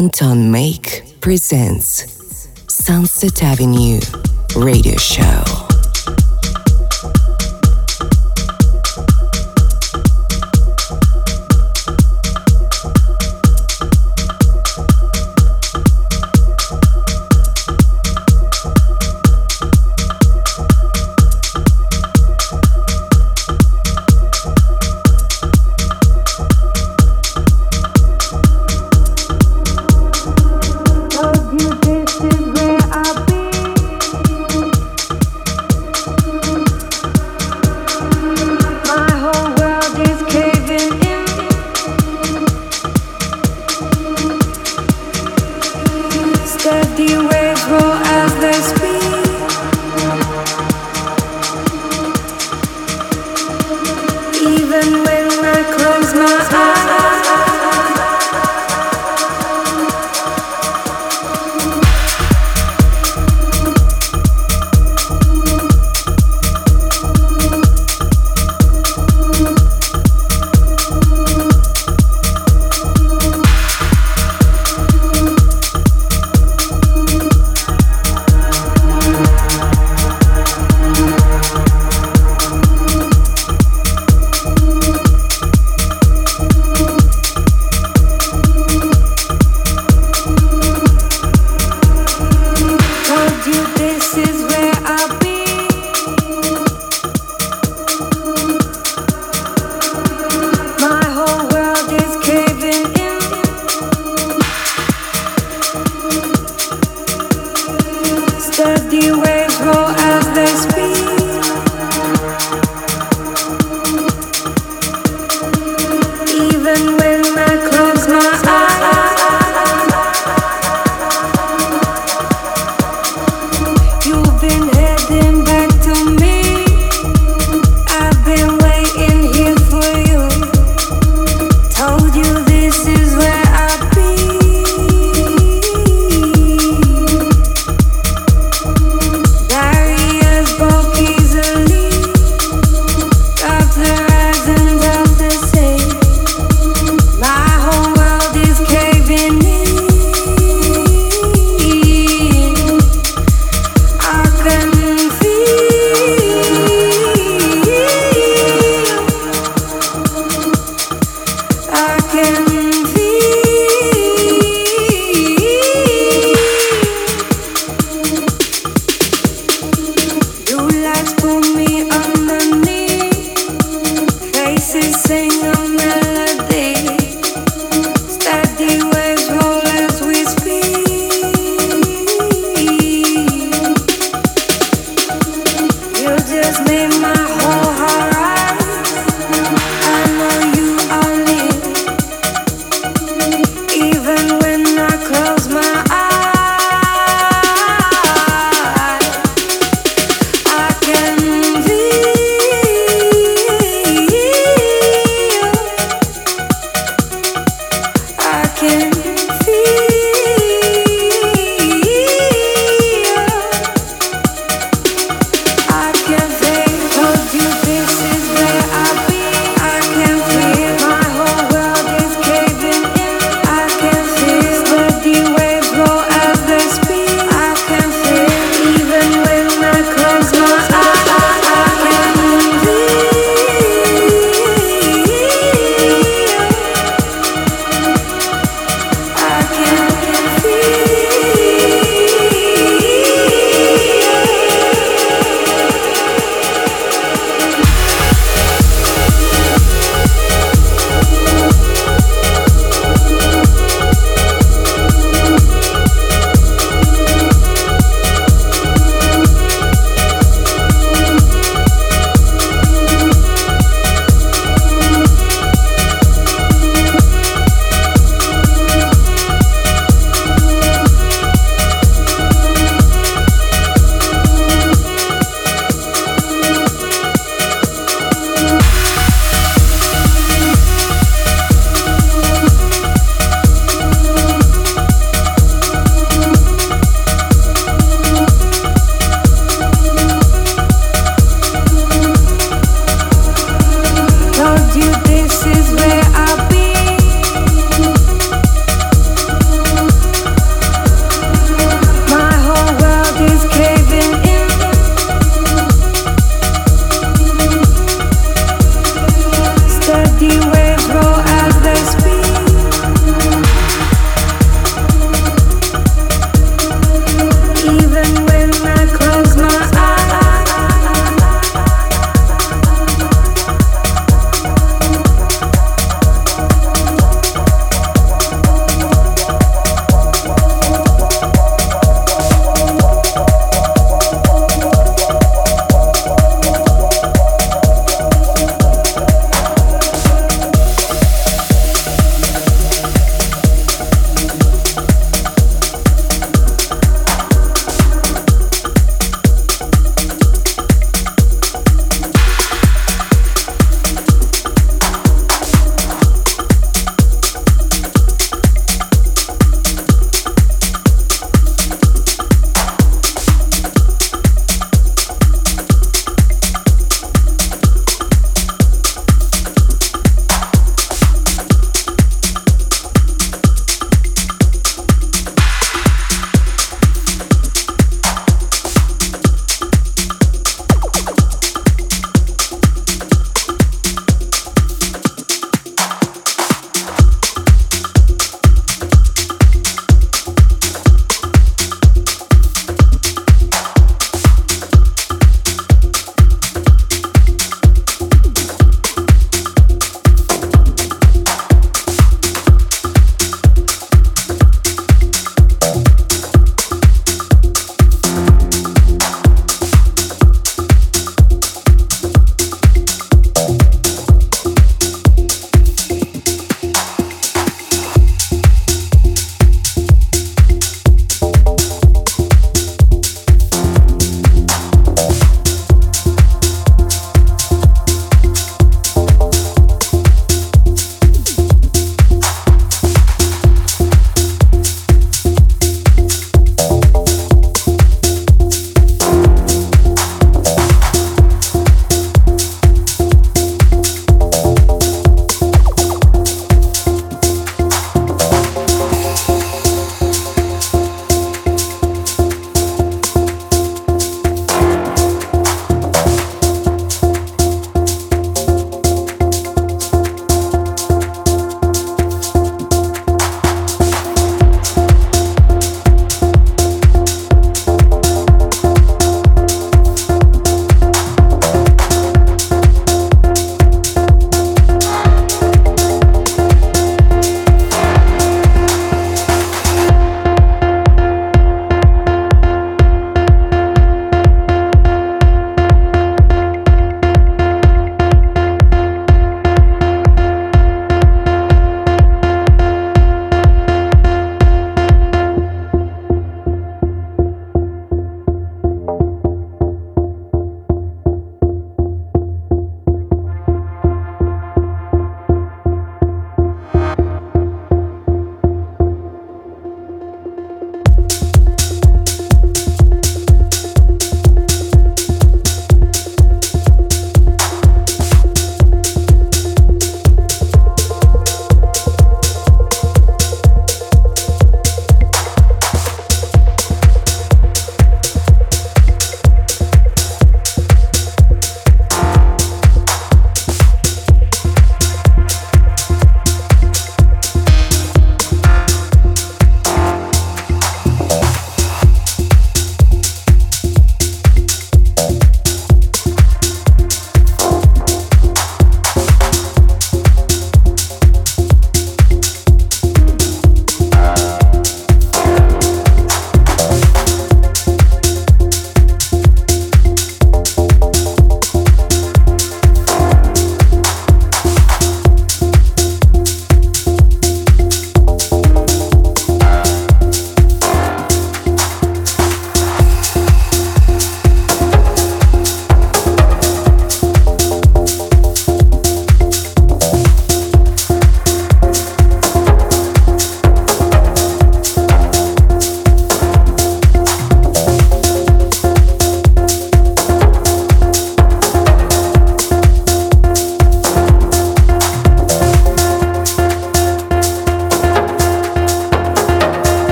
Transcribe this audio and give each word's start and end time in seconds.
Anton 0.00 0.50
Make 0.50 1.20
presents 1.20 2.06
Sunset 2.68 3.42
Avenue 3.42 4.00
Radio 4.56 4.96
Show. 4.96 5.69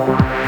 Wow. 0.00 0.39